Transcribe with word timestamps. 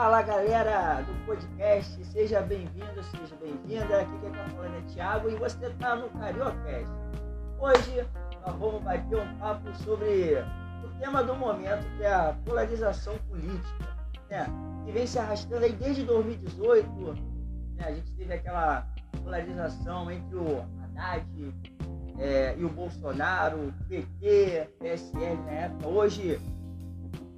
Fala 0.00 0.22
galera 0.22 1.02
do 1.02 1.26
podcast, 1.26 2.02
seja 2.06 2.40
bem-vindo, 2.40 3.02
seja 3.02 3.36
bem-vinda. 3.36 4.00
Aqui 4.00 4.18
quem 4.20 4.30
está 4.30 4.48
falando 4.48 4.74
é 4.74 4.80
Thiago 4.94 5.28
e 5.28 5.36
você 5.36 5.66
está 5.66 5.94
no 5.94 6.08
Cariocast. 6.08 6.90
Hoje 7.58 8.08
nós 8.40 8.56
vamos 8.56 8.82
bater 8.82 9.18
um 9.18 9.36
papo 9.36 9.74
sobre 9.84 10.38
o 10.82 10.88
tema 10.98 11.22
do 11.22 11.34
momento, 11.34 11.84
que 11.98 12.02
é 12.02 12.14
a 12.14 12.34
polarização 12.46 13.14
política, 13.28 13.94
né? 14.30 14.46
que 14.86 14.92
vem 14.92 15.06
se 15.06 15.18
arrastando 15.18 15.66
aí 15.66 15.72
desde 15.74 16.02
2018. 16.04 16.88
Né? 17.74 17.84
A 17.84 17.92
gente 17.92 18.10
teve 18.12 18.32
aquela 18.32 18.86
polarização 19.22 20.10
entre 20.10 20.34
o 20.34 20.64
Haddad 20.82 21.26
é, 22.18 22.54
e 22.56 22.64
o 22.64 22.70
Bolsonaro, 22.70 23.74
PT, 23.86 24.66
PSL 24.78 25.36
na 25.44 25.52
época. 25.52 25.88
Hoje 25.88 26.40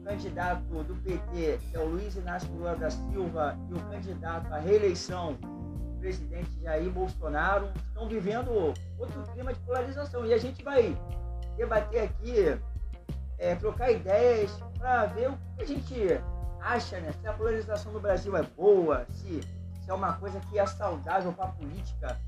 candidato 0.04 0.62
do 0.84 0.94
PT, 1.02 1.58
que 1.70 1.76
é 1.76 1.78
o 1.78 1.86
Luiz 1.86 2.14
Inácio 2.16 2.50
Lula 2.52 2.76
da 2.76 2.90
Silva, 2.90 3.56
e 3.68 3.74
o 3.74 3.80
candidato 3.90 4.52
à 4.52 4.58
reeleição, 4.58 5.38
o 5.42 5.98
presidente 6.00 6.50
Jair 6.62 6.90
Bolsonaro, 6.90 7.70
estão 7.88 8.08
vivendo 8.08 8.74
outro 8.98 9.22
clima 9.32 9.52
de 9.52 9.60
polarização. 9.60 10.26
E 10.26 10.34
a 10.34 10.38
gente 10.38 10.62
vai 10.62 10.96
debater 11.56 12.02
aqui, 12.02 12.58
é, 13.38 13.54
trocar 13.54 13.90
ideias 13.90 14.50
para 14.78 15.06
ver 15.06 15.30
o 15.30 15.38
que 15.56 15.62
a 15.62 15.66
gente 15.66 15.94
acha, 16.60 17.00
né? 17.00 17.12
Se 17.20 17.26
a 17.26 17.32
polarização 17.32 17.92
no 17.92 18.00
Brasil 18.00 18.36
é 18.36 18.42
boa, 18.42 19.06
se, 19.10 19.40
se 19.40 19.90
é 19.90 19.94
uma 19.94 20.14
coisa 20.14 20.40
que 20.40 20.58
é 20.58 20.66
saudável 20.66 21.32
para 21.32 21.46
a 21.46 21.52
política 21.52 22.18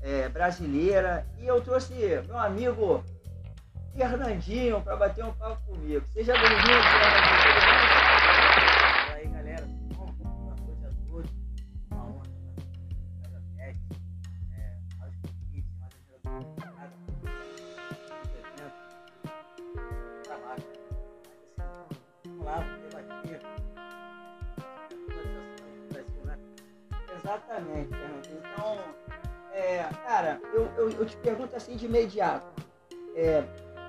é, 0.00 0.28
brasileira. 0.28 1.26
E 1.38 1.46
eu 1.46 1.60
trouxe 1.60 1.94
meu 2.26 2.38
amigo 2.38 3.02
Fernandinho 3.94 4.80
para 4.82 4.96
bater 4.96 5.24
um 5.24 5.32
papo 5.34 5.62
comigo. 5.66 6.04
Seja 6.12 6.32
bem-vindo, 6.32 6.66
Fernandinho. 6.66 7.60
Fala 9.06 9.14
aí, 9.14 9.28
galera. 9.28 9.66
Bom, 9.94 10.06
boa 10.18 10.56
noite 10.56 10.84
a 10.84 10.90
todos. 11.08 11.30
Uma 11.92 12.04
honra 12.04 12.22
estar 12.26 13.30
na 13.30 13.40
Casa 13.56 13.76
É, 14.58 14.76
aos 15.00 15.14
convites, 15.14 15.72
mais 15.78 15.92
a 15.94 16.54
trabalho. 16.54 16.92
Mas 21.56 21.68
assim, 21.68 21.98
vamos 22.24 22.44
lá, 22.44 22.56
vamos 22.58 22.80
debater. 22.82 23.40
Né? 26.24 26.38
Exatamente, 27.16 27.88
Fernandinho. 27.90 28.42
Então, 28.52 28.78
é, 29.52 29.88
cara, 30.04 30.40
eu, 30.52 30.66
eu, 30.76 30.90
eu 30.90 31.06
te 31.06 31.16
pergunto 31.18 31.54
assim 31.54 31.76
de 31.76 31.86
imediato. 31.86 32.64
É, 33.16 33.44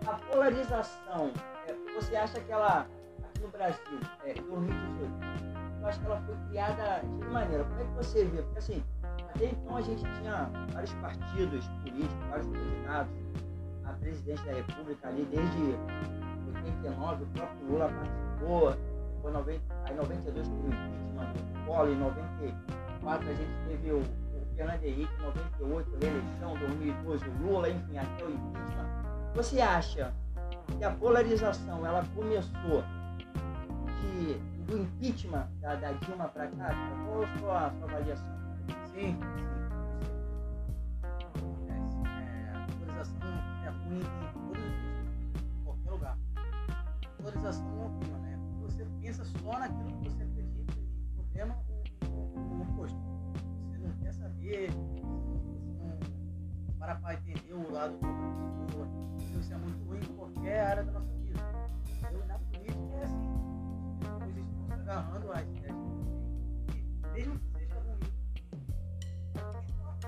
a 0.08 0.14
polarização, 0.32 1.32
é, 1.68 1.74
você 1.94 2.16
acha 2.16 2.40
que 2.40 2.52
ela, 2.52 2.88
aqui 3.24 3.40
no 3.42 3.48
Brasil, 3.50 4.00
é, 4.24 4.32
em 4.32 4.44
2018, 4.44 5.36
eu 5.82 5.88
acho 5.88 6.00
que 6.00 6.06
ela 6.06 6.22
foi 6.22 6.36
criada 6.50 7.02
de 7.02 7.20
que 7.20 7.32
maneira? 7.32 7.64
Como 7.64 7.82
é 7.82 7.84
que 7.84 7.92
você 7.92 8.26
vê? 8.26 8.42
Porque 8.42 8.60
assim, 8.60 8.84
até 9.34 9.46
então 9.46 9.78
a 9.78 9.82
gente 9.82 10.02
tinha 10.02 10.50
vários 10.74 10.94
partidos 10.96 11.68
políticos, 11.84 12.28
vários 12.30 12.48
candidatos 12.48 13.26
a 13.86 13.94
presidente 13.94 14.42
da 14.44 14.54
República 14.54 15.08
ali 15.08 15.26
desde 15.26 15.78
89, 16.58 17.24
o 17.24 17.28
próprio 17.28 17.68
Lula 17.68 17.90
participou, 17.90 18.76
depois 19.16 19.34
90, 19.34 19.62
aí 19.84 19.94
em 19.94 19.98
92 19.98 20.48
teve 20.48 20.60
o 20.60 20.68
impeachment 20.68 21.34
do 21.34 21.66
Collor, 21.66 21.90
em 21.90 21.98
94 21.98 23.30
a 23.30 23.34
gente 23.34 23.68
teve 23.68 23.92
o, 23.92 24.00
o 24.00 24.56
Fernando 24.56 24.84
Henrique, 24.84 25.14
em 25.14 25.24
98 25.24 25.96
a 25.96 26.00
reeleição, 26.00 26.58
2012 26.58 27.26
o 27.26 27.44
Lula, 27.44 27.70
enfim, 27.70 27.98
até 27.98 28.24
o 28.24 28.30
impeachment. 28.32 29.05
Você 29.36 29.60
acha 29.60 30.14
que 30.78 30.84
a 30.84 30.92
polarização 30.92 31.86
ela 31.86 32.06
começou 32.16 32.84
de, 34.00 34.36
do 34.66 34.78
impeachment 34.78 35.46
da, 35.60 35.76
da 35.76 35.92
Dilma 35.92 36.30
para 36.30 36.48
cá? 36.48 36.70
Qual 37.06 37.22
a 37.22 37.28
sua, 37.38 37.66
a 37.68 37.72
sua 37.72 37.84
avaliação? 37.84 38.36
Sim, 38.86 38.86
sim. 38.94 39.20
É, 42.06 42.54
a 42.56 42.66
polarização 42.80 43.28
é 43.66 43.70
ruim 43.70 44.04
em 44.58 45.64
qualquer 45.66 45.92
lugar. 45.92 46.18
A 46.38 47.22
polarização 47.22 47.75
mesmo 67.16 67.40
que 67.40 67.60
seja 67.60 67.76
ruim. 67.76 68.00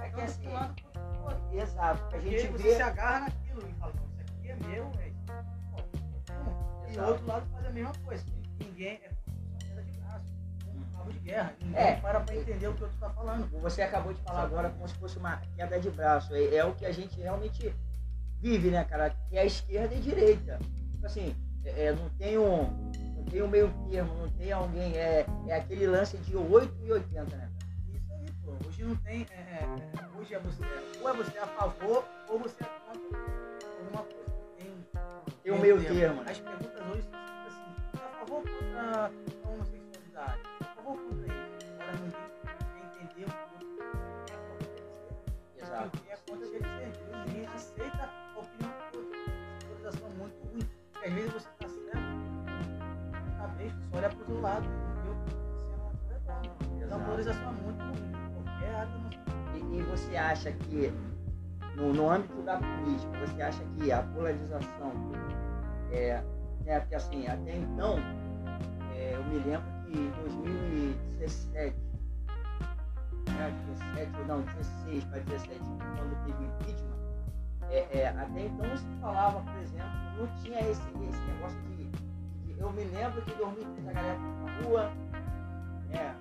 É 0.02 0.10
que 0.10 0.22
assim, 0.22 0.50
exato. 1.54 2.16
A 2.16 2.20
gente 2.20 2.48
vê... 2.58 2.76
se 2.76 2.82
agarra 2.82 3.20
naquilo 3.22 3.68
e 3.68 3.74
fala, 3.74 3.94
isso 3.94 4.22
aqui 4.22 4.50
é 4.50 4.56
meu, 4.56 4.92
é 5.00 5.12
E 6.94 6.98
o 6.98 7.08
outro 7.08 7.26
lado 7.26 7.46
faz 7.52 7.66
a 7.66 7.70
mesma 7.70 7.94
coisa. 8.06 8.26
Ninguém 8.60 9.00
é 9.04 9.10
de 9.82 10.00
braço, 10.00 10.26
um 10.68 10.98
cabo 10.98 11.12
de 11.12 11.20
guerra. 11.20 11.54
Ninguém 11.62 11.80
É. 11.82 11.96
para 11.96 12.20
para 12.20 12.36
entender 12.36 12.68
o 12.68 12.74
que 12.74 12.82
o 12.82 12.84
outro 12.84 12.96
está 12.96 13.10
falando. 13.10 13.62
Você 13.62 13.82
acabou 13.82 14.14
de 14.14 14.22
falar 14.22 14.44
agora 14.44 14.70
como 14.70 14.88
se 14.88 14.96
fosse 14.96 15.18
uma 15.18 15.38
queda 15.56 15.80
de 15.80 15.90
braço. 15.92 16.34
É, 16.36 16.56
é 16.56 16.66
o 16.66 16.76
que 16.76 16.86
a 16.86 16.92
gente 16.92 17.20
realmente 17.20 17.74
vive, 18.40 18.70
né, 18.70 18.84
cara? 18.84 19.10
Que 19.10 19.38
é 19.38 19.42
a 19.42 19.46
esquerda 19.46 19.94
e 19.96 19.98
a 19.98 20.02
direita. 20.02 20.60
Tipo 20.92 21.06
assim, 21.06 21.36
é, 21.64 21.86
é, 21.86 21.94
não 21.94 22.10
tem 22.12 22.38
um. 22.38 22.92
Tem 23.30 23.42
um 23.42 23.48
meio 23.48 23.74
termo, 23.90 24.14
não 24.16 24.30
tem 24.30 24.52
alguém. 24.52 24.96
É, 24.98 25.26
é 25.48 25.56
aquele 25.56 25.88
lance 25.88 26.18
de 26.18 26.36
8 26.36 26.74
e 26.84 26.92
80, 26.92 27.36
né? 27.36 27.50
Isso 27.94 28.14
aí, 28.14 28.26
pô. 28.44 28.68
Hoje 28.68 28.84
não 28.84 28.96
tem. 28.98 29.28
é, 29.32 29.36
é, 29.36 29.64
é, 29.64 30.20
hoje 30.20 30.34
é 30.34 30.40
você. 30.40 30.64
Ou 31.02 31.10
é 31.10 31.14
você 31.14 31.38
a 31.38 31.48
favor 31.48 32.06
ou 32.30 32.40
você 32.40 32.64
é 32.64 32.68
contra 32.68 33.20
alguma 33.80 34.04
coisa. 34.04 34.32
Tem, 34.58 34.86
Tem 35.44 35.54
um 35.54 35.60
meio 35.60 35.82
termo, 35.82 36.24
né? 36.24 36.34
A 56.96 57.00
polarização 57.00 57.50
é 57.50 57.52
muito 57.52 57.84
ruim. 57.84 58.12
Qualquer 58.44 58.76
área 58.76 58.94
da. 58.98 59.58
E, 59.58 59.80
e 59.80 59.82
você 59.84 60.18
acha 60.18 60.52
que, 60.52 60.94
no, 61.76 61.94
no 61.94 62.10
âmbito 62.10 62.42
da 62.44 62.58
política, 62.58 63.26
você 63.26 63.42
acha 63.42 63.64
que 63.78 63.92
a 63.92 64.02
polarização 64.04 64.92
é. 65.92 66.24
Né, 66.66 66.80
porque 66.82 66.96
assim, 66.96 67.28
até 67.28 67.56
então, 67.56 67.96
é, 68.94 69.14
eu 69.16 69.24
me 69.26 69.40
lembro 69.40 69.68
que 69.86 69.98
em 69.98 70.12
2017, 70.12 71.76
né, 73.30 73.54
17, 73.68 74.12
ou 74.20 74.26
não, 74.26 74.42
16 74.42 75.04
para 75.06 75.20
17, 75.20 75.60
quando 75.60 76.26
teve 76.26 76.44
o 76.44 76.48
impeachment, 76.48 76.98
é, 77.70 78.00
é, 78.00 78.08
até 78.10 78.46
então 78.46 78.68
não 78.68 78.78
se 78.78 78.86
falava, 79.00 79.40
por 79.40 79.56
exemplo, 79.62 79.90
não 80.18 80.28
tinha 80.44 80.60
esse, 80.60 80.82
esse 80.82 81.22
negócio 81.22 81.58
de- 81.62 81.77
Eu 82.58 82.72
me 82.72 82.84
lembro 82.86 83.22
que 83.22 83.32
em 83.32 83.38
2013 83.38 83.90
a 83.90 83.94
galera 83.94 84.20
na 84.20 84.62
rua, 84.62 84.92
né, 85.90 86.16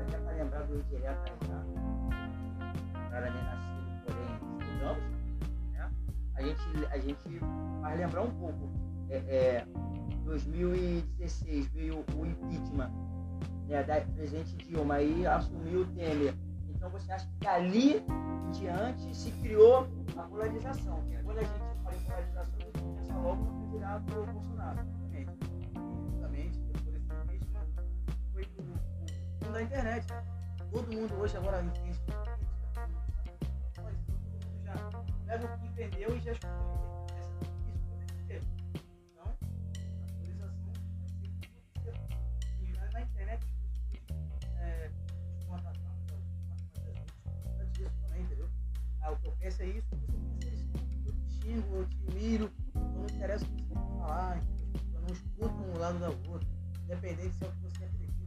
até 0.00 0.18
para 0.18 0.32
lembrar 0.32 0.62
do 0.64 0.82
direto 0.84 1.32
já 1.46 3.16
era 3.16 3.30
nem 3.30 3.42
nascido, 3.44 4.02
porém 4.04 4.58
estudamos, 4.60 5.04
né? 5.72 5.90
A 6.34 6.42
gente, 6.42 6.86
a 6.90 6.98
gente 6.98 7.38
vai 7.80 7.96
lembrar 7.96 8.22
um 8.22 8.30
pouco. 8.30 8.68
É, 9.10 9.16
é, 9.16 9.66
2016 10.24 11.68
veio 11.68 12.04
o 12.14 12.26
impeachment 12.26 12.90
né, 13.68 13.82
da 13.82 14.00
presidente 14.00 14.56
Dilma 14.56 14.94
aí 14.94 15.26
assumiu 15.26 15.82
o 15.82 15.86
Temer. 15.86 16.34
Então 16.68 16.90
você 16.90 17.10
acha 17.12 17.26
que 17.26 17.44
dali 17.44 17.96
em 17.96 18.50
diante 18.50 19.16
se 19.16 19.30
criou 19.32 19.86
a 20.16 20.22
polarização? 20.22 20.96
Porque 21.00 21.22
quando 21.22 21.38
a 21.38 21.42
gente 21.42 21.58
fala 21.82 21.96
em 21.96 22.00
polarização, 22.00 22.54
a 22.58 22.64
gente 22.64 22.98
pensa 22.98 23.14
logo 23.14 23.44
no 23.44 23.60
candidato 23.62 24.32
Bolsonaro. 24.32 24.97
Da 29.58 29.64
internet. 29.64 30.06
Todo 30.70 30.92
mundo 30.92 31.14
hoje 31.16 31.36
agora 31.36 31.60
entende 31.62 31.98
já 34.64 34.74
leva 35.26 35.46
o 35.46 35.58
que 35.58 35.66
entendeu 35.66 36.16
e 36.16 36.20
já. 36.20 36.32
Então. 39.10 39.36
E 40.20 40.32
pessoas 47.66 47.80
é, 47.80 47.90
também, 48.02 48.22
entendeu? 48.22 48.48
Ah, 49.00 49.10
eu 49.10 49.16
penso 49.32 49.62
é 49.62 49.66
isso, 49.66 49.88
você 49.90 50.06
pensa 50.06 50.48
isso. 50.54 50.68
Eu 51.06 51.12
te 51.26 51.50
eu 51.72 51.84
te 51.88 51.96
humilho, 52.08 52.52
não 52.74 53.06
interessa 53.06 53.44
o 53.44 53.48
que 53.48 53.62
você 53.62 53.74
falar, 53.74 54.40
eu 54.92 55.00
não 55.00 55.08
escuto 55.08 55.54
um 55.54 55.78
lado 55.78 55.98
da 55.98 56.10
outra. 56.10 56.46
Independente 56.84 57.34
se 57.34 57.44
é 57.44 57.48
o 57.48 57.52
que 57.52 57.60
você 57.60 57.84
acredita, 57.84 58.17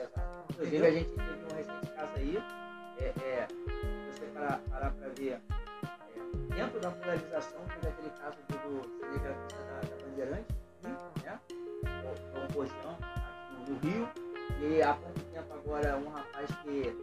é 0.00 0.06
o. 0.06 0.44
Inclusive, 0.50 0.86
a 0.86 0.90
gente 0.90 1.10
teve 1.10 1.44
um 1.44 1.54
recente 1.56 1.92
caso 1.92 2.12
aí, 2.16 2.36
é, 2.98 3.04
é, 3.04 3.46
você 4.10 4.26
parar, 4.32 4.58
para 4.68 4.88
ver, 5.10 5.32
é, 5.32 5.40
dentro 6.54 6.80
da 6.80 6.90
polarização, 6.90 7.60
teve 7.74 7.88
aquele 7.88 8.10
caso 8.10 8.38
do, 8.48 8.80
do 8.80 9.18
da, 9.22 9.32
da 9.80 9.96
Bandeirante, 10.04 10.54
né? 11.22 11.38
Foi 12.32 12.40
um 12.40 12.46
rojão 12.54 12.96
aqui 13.00 13.54
no 13.70 13.76
Rio, 13.78 14.08
e 14.60 14.82
há 14.82 14.94
pouco 14.94 15.20
tempo 15.32 15.52
agora 15.52 15.98
um 15.98 16.08
rapaz 16.08 16.48
que 16.62 16.96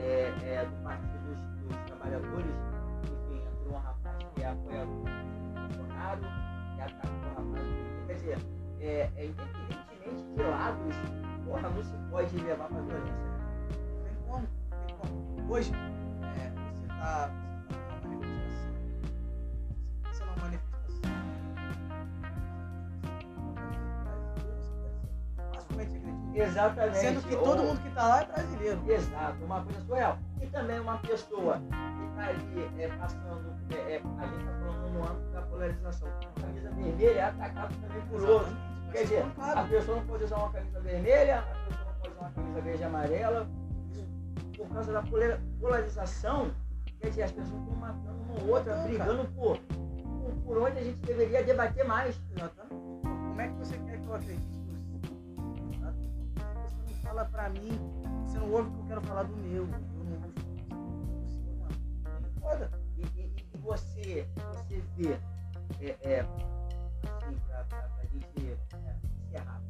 é, 0.00 0.32
é 0.44 0.64
do 0.64 0.76
Partido 0.84 1.18
dos, 1.24 1.38
dos 1.66 1.76
Trabalhadores, 1.86 2.54
enfim, 3.04 3.42
entrou 3.44 3.74
um 3.74 3.78
rapaz 3.78 3.99
Dizer, 8.20 8.38
é, 8.80 9.10
é, 9.16 9.24
independentemente 9.24 10.34
de 10.36 10.42
lados, 10.42 10.94
porra, 11.46 11.70
não 11.70 11.82
se 11.82 11.96
pode 12.10 12.36
levar 12.36 12.68
para 12.68 12.82
violência. 12.82 13.14
Não 13.14 14.04
tem 14.04 14.14
como, 14.26 14.46
não 14.70 14.78
tem 14.86 14.96
como. 14.96 15.52
Hoje, 15.54 15.72
é, 16.36 16.50
você 16.50 16.82
está 16.82 17.30
tá 17.30 17.30
numa 17.80 18.10
manifestação. 18.10 18.72
Você 19.72 20.02
pensa 20.02 20.24
numa 20.26 20.36
manifestação. 20.36 21.10
Acredita. 25.70 26.10
Exatamente. 26.34 26.98
Sendo 26.98 27.22
que 27.22 27.36
todo 27.36 27.62
mundo 27.62 27.80
que 27.80 27.88
está 27.88 28.06
lá 28.06 28.20
é 28.20 28.26
brasileiro. 28.26 28.92
Exato, 28.92 29.44
uma 29.44 29.64
coisa 29.64 29.80
surreal. 29.80 30.18
E 30.42 30.46
também 30.46 30.78
uma 30.78 30.98
pessoa 30.98 31.58
ali 32.28 32.70
é, 32.82 32.88
passando, 32.88 33.54
é, 33.70 33.74
é, 33.74 34.02
a 34.18 34.26
gente 34.26 34.38
está 34.38 34.52
falando 34.52 34.90
no 34.92 35.02
âmbito 35.08 35.30
da 35.32 35.42
polarização, 35.42 36.08
a 36.08 36.40
camisa 36.40 36.70
vermelha 36.70 37.18
é 37.18 37.22
atacada 37.24 37.74
também 37.80 38.02
por 38.08 38.22
outro. 38.22 38.56
Quer 38.92 39.02
dizer, 39.02 39.24
a 39.38 39.64
pessoa 39.64 39.96
não 39.98 40.06
pode 40.06 40.24
usar 40.24 40.36
uma 40.36 40.50
camisa 40.52 40.80
vermelha, 40.80 41.38
a 41.38 41.42
pessoa 41.42 41.84
não 41.86 41.94
pode 42.00 42.10
usar 42.10 42.20
uma 42.20 42.30
camisa 42.30 42.60
verde 42.60 42.80
e 42.80 42.84
amarela. 42.84 43.46
Por 44.56 44.68
causa 44.68 44.92
da 44.92 45.02
polar- 45.02 45.40
polarização, 45.58 46.50
quer 47.00 47.08
dizer, 47.10 47.22
as 47.22 47.32
pessoas 47.32 47.60
estão 47.62 47.76
matando 47.76 48.22
uma 48.24 48.42
ou 48.42 48.48
outra, 48.56 48.76
Não, 48.76 48.82
brigando 48.84 49.24
por, 49.32 49.58
por, 49.58 50.32
por 50.44 50.58
onde 50.58 50.78
a 50.78 50.82
gente 50.84 50.98
deveria 50.98 51.42
debater 51.44 51.84
mais. 51.86 52.20
Exatamente. 52.36 52.74
Como 53.02 53.40
é 53.40 53.48
que 53.48 53.54
você 53.54 53.78
quer 53.78 53.98
que 54.00 54.06
eu 54.06 54.14
acredite 54.14 54.44
nisso? 54.44 54.90
Você 55.70 56.92
não 56.92 56.94
fala 57.02 57.24
pra 57.26 57.48
mim, 57.48 57.80
você 58.26 58.38
não 58.38 58.52
ouve 58.52 58.68
o 58.68 58.72
que 58.72 58.80
eu 58.80 58.86
quero 58.86 59.00
falar 59.02 59.22
do 59.22 59.36
meu. 59.36 59.66
Foda. 62.50 62.68
E, 62.96 63.02
e- 63.02 63.32
e 63.54 63.58
você, 63.58 64.26
você 64.48 64.80
vê, 64.96 65.12
é, 65.80 66.12
é, 66.12 66.20
assim, 66.20 67.38
pra, 67.46 67.64
pra, 67.64 67.82
pra 67.82 68.04
gente 68.06 68.50
é, 68.50 68.96
encerrar, 69.28 69.62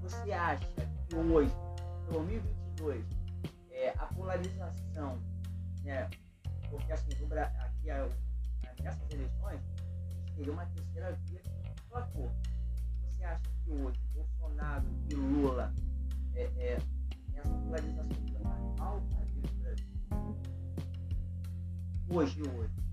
você 0.00 0.32
acha 0.32 0.64
que 1.06 1.14
hoje, 1.14 1.52
2022, 2.08 3.04
é, 3.72 3.90
a 3.90 4.06
polarização, 4.06 5.18
né, 5.82 6.08
porque 6.70 6.92
assim, 6.92 7.12
aqui 7.12 7.90
a- 7.90 8.08
nessas 8.82 9.10
eleições, 9.10 9.60
a 9.60 10.14
gente 10.14 10.34
teria 10.36 10.52
uma 10.52 10.66
terceira 10.66 11.12
via 11.26 11.40
que 11.40 11.88
placou. 11.90 12.30
Você 13.02 13.24
acha 13.24 13.42
que 13.64 13.70
hoje 13.70 13.98
Bolsonaro 14.14 14.86
e 15.08 15.14
Lula, 15.14 15.74
é, 16.34 16.44
é, 16.44 16.78
Hoje, 22.14 22.40
hoje. 22.42 22.70
Então, 22.76 22.83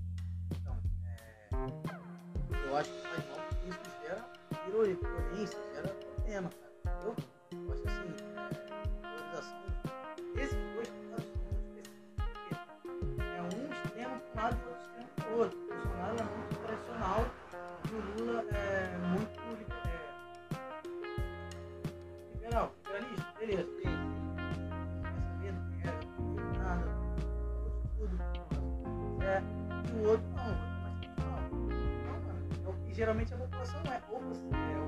e 29.91 29.95
o 29.99 30.09
outro 30.09 30.25
não, 30.35 30.51
o 30.51 30.57
tradicional. 30.79 31.39
Não, 31.51 32.21
mano, 32.21 32.47
o 32.67 32.73
que 32.85 32.93
geralmente 32.93 33.33
a 33.33 33.37
população 33.37 33.81
é, 33.91 34.01
ou 34.09 34.19
você 34.21 34.47
é 34.47 34.77
o 34.77 34.81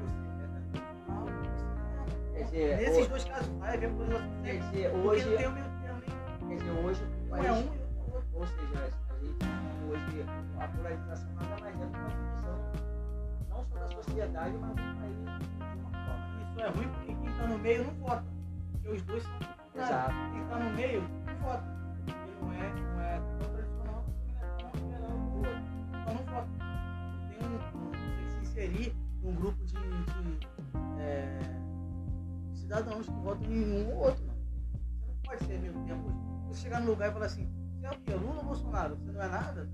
ou 0.00 0.08
você 0.08 0.42
é 0.42 0.48
tradicional, 0.48 1.24
ou 1.24 1.32
você 1.32 1.64
não 1.74 2.38
é. 2.38 2.44
Dizer, 2.44 2.76
Nesses 2.76 3.06
o- 3.06 3.08
dois 3.08 3.24
casos, 3.24 3.48
vai 3.58 3.74
haver 3.76 3.90
polarização 3.92 4.42
Quer 4.42 4.58
dizer, 4.60 4.90
hoje, 4.94 5.28
não 5.30 5.36
tem 5.36 5.46
o 5.46 5.52
meio 5.52 5.66
termo 5.82 6.00
quer 6.48 6.56
dizer, 6.56 6.70
hoje, 6.84 7.02
o 7.04 7.36
é 7.36 7.38
país- 7.38 7.50
um 7.50 7.74
e 7.74 7.78
é 7.78 8.14
outro. 8.14 8.28
ou 8.34 8.46
seja, 8.46 8.90
a 9.08 9.14
gente 9.24 9.44
hoje 9.88 10.26
a 10.58 10.68
polarização 10.68 11.32
nada 11.34 11.56
mais 11.60 11.74
é 11.80 11.84
do 11.84 11.90
que 11.92 11.98
uma 11.98 12.08
divisão 12.10 12.58
não 13.48 13.64
só 13.64 13.74
da 13.78 13.88
sociedade, 13.88 14.56
mas 14.58 14.70
do 14.76 14.82
país 15.00 15.16
de 15.16 15.78
uma 15.78 15.90
forma. 15.90 16.24
Isso 16.42 16.60
é 16.60 16.68
ruim 16.68 16.88
porque 16.88 17.14
quem 17.14 17.26
está 17.30 17.46
no 17.46 17.58
meio 17.58 17.84
não 17.84 17.94
vota, 17.94 18.24
porque 18.72 18.88
os 18.88 19.02
dois 19.02 19.22
são. 19.22 19.38
Exato. 19.82 20.14
Quem 20.32 20.42
está 20.42 20.58
no 20.58 20.70
meio 20.70 21.02
não 21.02 21.34
vota, 21.36 21.64
porque 22.06 22.30
não 22.40 22.52
é, 22.52 22.72
não 22.72 23.00
é 23.00 23.20
inserir 28.54 28.94
num 29.20 29.34
grupo 29.34 29.64
de, 29.64 29.74
de, 29.74 30.48
é, 31.00 31.38
cidadãos 32.54 33.06
que 33.06 33.12
votam 33.12 33.50
em 33.50 33.84
um 33.84 33.90
ou 33.92 34.04
outro, 34.04 34.24
não. 34.26 34.34
Você 34.34 35.06
não 35.08 35.14
pode 35.24 35.44
ser 35.44 35.58
meio 35.58 35.72
tempo. 35.84 36.10
Você 36.48 36.60
chegar 36.60 36.80
no 36.80 36.86
lugar 36.90 37.10
e 37.10 37.12
falar 37.12 37.26
assim, 37.26 37.48
você 37.76 37.86
é 37.86 37.90
o 37.90 38.00
quê? 38.00 38.14
Lula 38.14 38.36
ou 38.36 38.44
Bolsonaro? 38.44 38.96
Você 38.96 39.12
não 39.12 39.22
é 39.22 39.28
nada? 39.28 39.68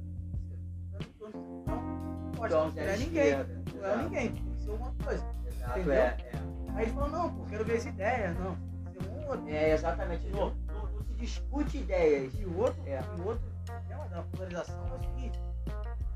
Você 0.89 1.25
não, 1.25 1.31
não, 1.31 1.83
não 2.23 2.31
pode, 2.33 2.55
Então, 2.55 2.65
não 2.65 2.73
você 2.73 2.81
é 2.81 2.95
é 2.95 2.97
ninguém. 2.97 3.33
Não 3.75 3.85
é 3.87 4.03
ninguém, 4.03 4.33
tem 4.33 4.45
que 4.45 4.61
ser 4.61 4.71
alguma 4.71 4.95
coisa. 5.05 5.25
Exato, 5.47 5.79
Entendeu? 5.79 5.93
é, 5.95 5.99
é. 5.99 6.33
Aí 6.75 6.85
ele 6.85 6.93
falou, 6.93 7.11
não, 7.11 7.35
pô, 7.35 7.45
quero 7.47 7.65
ver 7.65 7.77
as 7.77 7.85
ideias. 7.85 8.39
Não, 8.39 8.57
tem 8.57 8.93
que 8.95 9.05
ser 9.05 9.11
um 9.11 9.23
ou 9.23 9.29
outro. 9.31 9.49
É, 9.49 9.73
exatamente. 9.73 10.27
Não, 10.29 10.55
não, 10.67 10.93
não 10.93 11.03
se 11.03 11.13
discute 11.15 11.79
ideias. 11.79 12.33
E 12.39 12.45
o 12.45 12.59
outro, 12.59 12.83
É. 12.87 13.01
e 13.01 13.21
o 13.21 13.27
outro 13.27 13.45
problema 13.67 14.09
da 14.09 14.23
polarização 14.23 14.87
é 14.89 14.95
o 14.95 15.01
seguinte, 15.01 15.39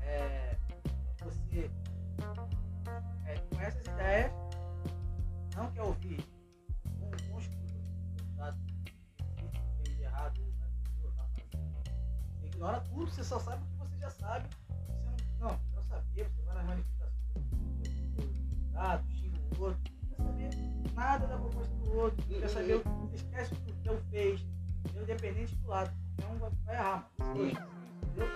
é, 0.01 0.55
você 1.23 1.59
é, 1.59 1.69
essas 3.65 3.85
ideias 3.87 4.31
não 5.55 5.71
quer 5.71 5.81
ouvir 5.81 6.23
um, 7.01 7.35
um 7.35 7.39
estudo, 7.39 7.73
fez 9.77 9.97
de 9.97 10.03
errado, 10.03 10.39
né? 10.59 10.69
Tá. 11.15 11.27
Você 12.39 12.45
ignora 12.45 12.79
tudo, 12.81 13.07
você 13.09 13.23
só 13.23 13.39
sabe 13.39 13.63
o 13.63 13.67
que 13.67 13.77
você 13.77 13.97
já 13.97 14.09
sabe. 14.11 14.47
Você 14.69 15.39
não, 15.39 15.49
não, 15.49 15.59
quero 15.71 15.83
saber, 15.83 16.29
você 16.29 16.41
vai 16.43 16.55
nas 16.55 16.65
manifestações, 16.65 17.15
ah, 18.75 19.01
xinga 19.09 19.39
o 19.57 19.63
outro, 19.63 19.93
não 20.19 20.35
quer 20.35 20.51
saber 20.51 20.93
nada 20.93 21.27
da 21.27 21.37
proposta 21.37 21.75
do 21.75 21.97
outro, 21.97 22.25
não 22.29 22.39
quer 22.41 22.49
saber 22.49 22.75
o 22.75 22.79
que 22.81 22.89
você 22.89 23.15
esquece 23.15 23.53
o 23.53 23.57
que 23.57 23.71
o 23.71 23.75
teu 23.77 23.97
fez, 24.11 24.45
independente 24.95 25.55
do 25.55 25.67
lado, 25.67 25.91
qualquer 26.17 26.35
um 26.35 26.39
vai, 26.39 26.51
vai 26.65 26.75
errar. 26.75 27.11
mas. 27.17 27.37
Entendeu? 27.37 28.27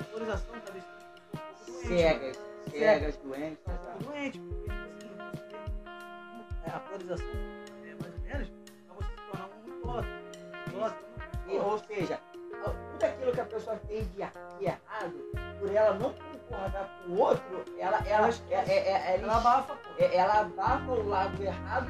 A 0.00 0.04
polarização 0.04 0.56
está 0.56 0.72
deixando 0.72 0.96
as 0.96 1.04
pessoas 1.04 1.20
pouco 1.30 1.66
doentes. 1.66 1.88
Cegas, 1.88 2.36
cegas, 2.70 3.16
doentes. 3.18 3.69
É, 7.84 7.92
a 7.92 7.96
mais 8.02 8.14
ou 8.14 8.20
menos 8.22 8.48
você 8.88 9.04
se 9.04 9.10
tornar 9.30 9.46
um 9.48 9.50
E, 11.50 11.58
ou 11.58 11.78
seja, 11.78 12.18
tudo 12.92 13.04
aquilo 13.04 13.32
que 13.32 13.40
a 13.40 13.44
pessoa 13.46 13.76
fez 13.86 14.06
de, 14.12 14.18
de 14.58 14.64
errado, 14.64 15.14
por 15.58 15.74
ela 15.74 15.94
não 15.94 16.12
concordar 16.12 16.88
com 17.04 17.12
o 17.12 17.18
outro, 17.18 17.64
ela, 17.78 17.98
ela, 18.06 18.28
é, 18.50 18.54
é, 18.54 18.78
é, 18.78 19.14
ela, 19.14 19.22
ela 19.24 19.36
abafa, 19.38 19.78
ela 19.98 20.40
abafa 20.40 20.92
o 20.92 21.08
lado 21.08 21.42
errado 21.42 21.88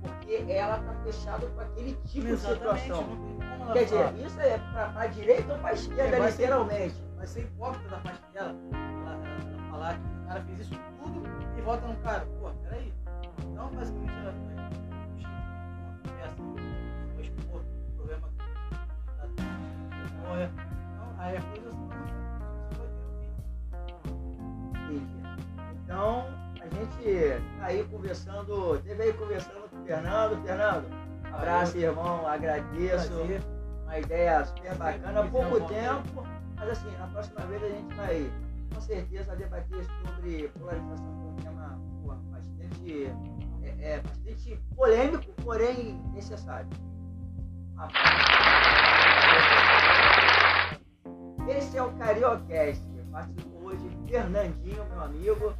porque 0.00 0.44
ela 0.48 0.78
tá 0.78 0.94
fechada 1.04 1.44
com 1.48 1.60
aquele 1.60 1.94
tipo 2.06 2.26
de 2.26 2.32
Exatamente, 2.32 2.82
situação. 2.82 3.04
como 3.04 3.42
ela 3.64 3.72
Quer 3.72 3.84
dizer, 3.84 4.14
isso 4.26 4.40
é 4.40 4.58
pra, 4.72 4.88
pra 4.90 5.06
direita 5.08 5.52
ou 5.52 5.58
pra 5.58 5.72
esquerda, 5.72 6.16
É, 6.16 6.20
vai 6.20 6.30
ser- 6.32 6.42
literalmente. 6.42 6.94
Vai 7.16 7.26
ser 7.26 7.40
hipócrita 7.40 7.88
da 7.88 7.98
parte 7.98 8.22
dela 8.32 8.54
ela, 8.72 9.12
ela, 9.12 9.26
ela 9.26 9.70
falar 9.70 9.94
que 9.94 10.00
o 10.06 10.26
cara 10.28 10.40
fez 10.44 10.60
isso 10.60 10.74
tudo 11.02 11.22
e 11.58 11.62
vota 11.62 11.86
no 11.88 11.96
cara. 11.96 12.24
Pô, 12.40 12.50
peraí. 12.62 12.92
Então, 13.40 13.68
basicamente, 13.74 14.07
Então, 20.28 21.14
aí. 21.18 21.38
Então, 25.84 26.26
a 26.60 26.68
gente 26.68 27.42
tá 27.58 27.66
aí 27.66 27.84
conversando, 27.84 28.78
teve 28.82 29.02
aí 29.02 29.12
conversando 29.14 29.70
com 29.70 29.80
o 29.80 29.84
Fernando. 29.84 30.42
Fernando, 30.44 30.86
abraço, 31.32 31.78
irmão, 31.78 32.26
agradeço. 32.26 33.08
Prazer. 33.08 33.42
Uma 33.84 33.98
ideia 33.98 34.44
super 34.44 34.74
bacana, 34.74 35.24
pouco 35.30 35.60
tempo, 35.62 36.26
Mas 36.56 36.68
assim, 36.68 36.90
na 36.98 37.06
próxima 37.06 37.40
vez 37.46 37.62
a 37.62 37.68
gente 37.68 37.94
vai 37.94 38.30
com 38.74 38.80
certeza 38.82 39.34
debater 39.34 39.82
sobre 39.84 40.48
polarização, 40.48 41.06
que 41.06 41.46
é 41.46 41.50
um 41.50 41.54
tema 41.54 41.80
pô, 42.04 42.12
bastante, 42.30 43.10
é, 43.62 43.92
é, 43.92 44.00
bastante 44.02 44.60
polêmico, 44.76 45.32
porém 45.42 45.94
necessário. 46.12 46.68
Esse 51.68 51.76
é 51.76 51.82
o 51.82 51.92
Cariocast. 51.98 52.82
Participou 53.12 53.64
hoje 53.64 53.90
Fernandinho, 54.08 54.86
meu 54.86 55.02
amigo. 55.02 55.54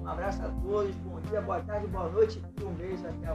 Um 0.00 0.08
abraço 0.08 0.42
a 0.42 0.48
todos, 0.48 0.96
bom 0.96 1.20
dia, 1.20 1.40
boa 1.42 1.60
tarde, 1.60 1.86
boa 1.86 2.08
noite 2.08 2.42
e 2.60 2.64
um 2.64 2.74
beijo 2.74 3.06
até 3.06 3.28
a 3.28 3.33